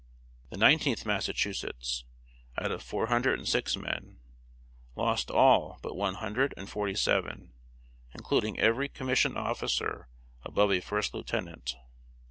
The 0.49 0.57
Nineteenth 0.57 1.05
Massachusetts, 1.05 2.05
out 2.59 2.71
of 2.71 2.81
four 2.81 3.05
hundred 3.05 3.37
and 3.37 3.47
six 3.47 3.77
men, 3.77 4.17
lost 4.95 5.29
all 5.29 5.77
but 5.83 5.95
one 5.95 6.15
hundred 6.15 6.55
and 6.57 6.67
forty 6.67 6.95
seven, 6.95 7.53
including 8.11 8.59
every 8.59 8.89
commissioned 8.89 9.37
officer 9.37 10.07
above 10.43 10.71
a 10.71 10.79
first 10.79 11.13
lieutenant. 11.13 11.75